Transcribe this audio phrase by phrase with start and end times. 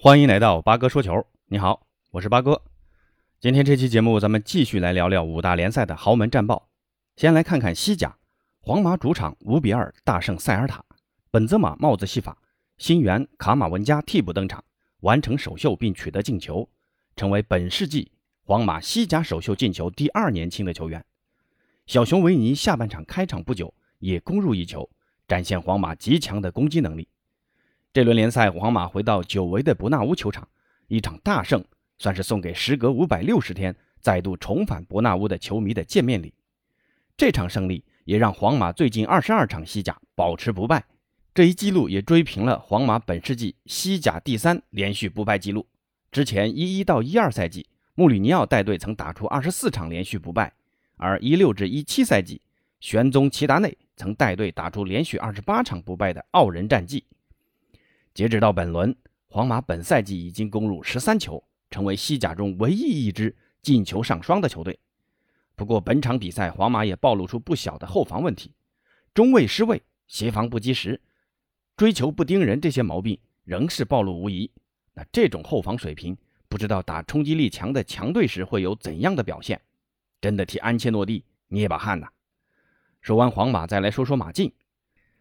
[0.00, 1.26] 欢迎来到八哥说球。
[1.46, 2.62] 你好，我是八哥。
[3.40, 6.68] 今天这期节目，咱们继续来聊聊五大联赛的豪门战报。
[7.16, 8.16] 先来看看西甲，
[8.60, 10.84] 皇马主场五比二大胜塞尔塔，
[11.32, 12.38] 本泽马帽子戏法，
[12.76, 14.62] 新援卡马文加替补登场，
[15.00, 16.68] 完成首秀并取得进球，
[17.16, 18.12] 成为本世纪
[18.44, 21.04] 皇马西甲首秀进球第二年轻的球员。
[21.86, 24.88] 小熊维尼下半场开场不久也攻入一球，
[25.26, 27.08] 展现皇马极强的攻击能力。
[27.90, 30.46] 这轮联赛，皇马回到久违的伯纳乌球场，
[30.88, 31.64] 一场大胜，
[31.98, 36.34] 算是送给时隔五百六十天再度重返伯纳乌的球迷的见面礼。
[37.16, 40.84] 这场胜利也让皇马最近二十二场西甲保持不败，
[41.32, 45.66] 这一记录也追平了皇马本世纪西甲第三连续不败记录。
[46.12, 50.52] 之前一一到一二赛季，穆里尼奥带队曾打出二十四场连续不败，
[50.98, 52.42] 而一六至一七赛季，
[52.80, 57.02] 玄宗齐达内曾带队打出连续二十八场不败的傲人战绩。
[58.18, 58.96] 截止到本轮，
[59.28, 61.40] 皇马本赛季已经攻入十三球，
[61.70, 63.32] 成为西甲中唯一一支
[63.62, 64.76] 进球上双的球队。
[65.54, 68.52] 不过，本场比赛皇马也暴露出不小的后防问题，
[69.14, 71.00] 中卫失位、协防不及时、
[71.76, 74.50] 追求不盯人这些毛病仍是暴露无遗。
[74.94, 79.60] 那这种后防水平，不知道打冲击力强的强队时会有怎样的表现？
[80.20, 82.08] 真的替安切洛蒂捏把汗呐！
[83.00, 84.52] 说完皇马，再来说说马竞。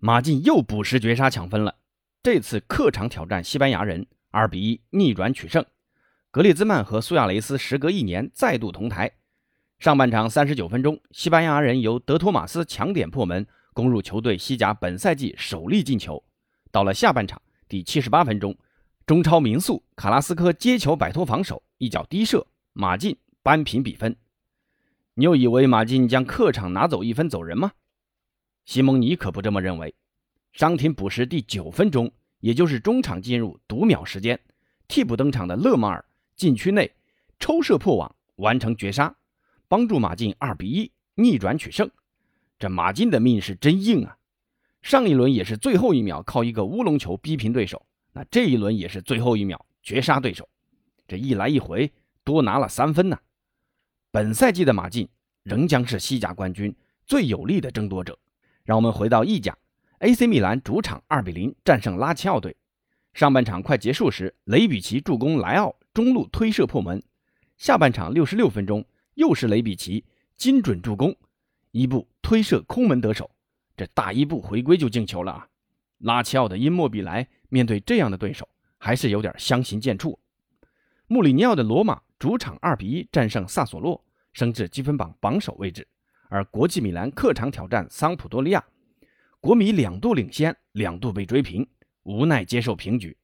[0.00, 1.76] 马竞又补时绝杀抢分了。
[2.22, 5.64] 这次客场挑战西班牙人，二比一逆转取胜。
[6.30, 9.10] 格列兹曼和苏亚雷斯时隔一年再度同台。
[9.78, 16.22] 上半场三十九分钟，西班牙人由德托马斯抢点破门，攻入球队西甲本赛季首粒进球。
[16.70, 18.54] 到了下半场第七十八分钟，
[19.06, 24.14] 中超名宿卡拉斯科接球摆脱防守，一脚低射，马竞扳平比分。
[25.14, 27.72] 你又以为马竞将客场拿走一分走人吗？
[28.66, 29.94] 西蒙尼可不这么认为。
[30.52, 34.38] 伤停补时第九分钟，也就是中场进入读秒时间，
[34.88, 36.04] 替补登场的勒马尔
[36.36, 36.92] 禁区内
[37.38, 39.14] 抽射破网，完成绝杀，
[39.68, 41.90] 帮助马竞二比一逆转取胜。
[42.58, 44.16] 这马竞的命是真硬啊！
[44.82, 50.48] 上一轮也是最后一秒靠一个乌龙球逼平对手，那这一轮也是最后一秒绝杀对手。
[51.06, 51.90] 这一来一回
[52.24, 53.18] 多拿了三分呢。
[54.10, 55.08] 本赛季的马竞
[55.42, 56.74] 仍将是西甲冠军
[57.06, 58.18] 最有力的争夺者。
[58.64, 59.56] 让我们回到意甲。
[60.00, 62.56] AC 米兰主场2比0战胜拉齐奥队。
[63.12, 67.02] 上半场快结束时，雷比奇助攻莱奥中路推射破门。
[67.58, 68.82] 下半场66分钟，
[69.16, 70.02] 又是雷比奇
[70.38, 71.14] 精准助攻，
[71.72, 73.30] 伊布推射空门得手。
[73.76, 75.46] 这大伊布回归就进球了啊！
[75.98, 80.16] 拉齐奥的因莫比莱面对这样的对手，还是有点相形见绌。
[81.08, 84.02] 穆里尼奥的罗马主场2比1战胜萨索洛，
[84.32, 85.86] 升至积分榜榜首位置。
[86.30, 88.64] 而国际米兰客场挑战桑普多利亚。
[89.40, 91.66] 国米两度领先，两度被追平，
[92.02, 93.16] 无奈接受平局。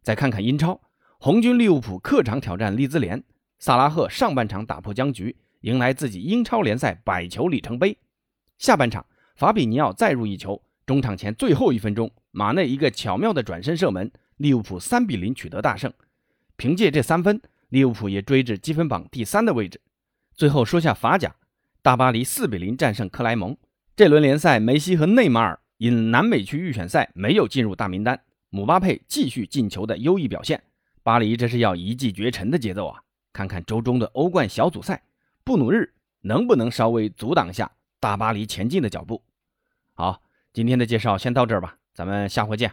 [0.00, 0.80] 再看看英超，
[1.18, 3.24] 红军利物浦客场挑战利兹联，
[3.58, 7.98] 萨拉赫上半场打破僵局，迎来自己英超联赛百球里程碑。
[8.58, 15.92] 下半场，法比尼奥再入一球，中场前最后一分钟，马内一个巧妙的转身射门，利物浦三比零取得大胜。
[16.54, 19.80] 凭借这三分，利物浦也追至积分榜第三的位置。
[20.32, 21.34] 最后说下法甲，
[21.82, 23.56] 大巴黎四比零战胜克莱蒙。
[23.98, 30.62] 这轮联赛，梅西和内马尔因南美区预选赛没有进入大名单，姆巴佩继续进球的优异表现，
[31.02, 33.02] 巴黎这是要一骑绝尘的节奏啊！
[33.32, 35.02] 看看周中的欧冠小组赛，
[35.42, 39.20] 布努日能不能稍微阻挡下大巴黎前进的脚步？
[39.94, 40.22] 好，
[40.52, 42.70] 今天的介绍先到这儿吧，咱们下回见。